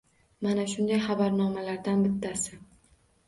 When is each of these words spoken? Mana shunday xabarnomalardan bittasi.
Mana 0.45 0.63
shunday 0.71 1.01
xabarnomalardan 1.03 2.01
bittasi. 2.07 2.57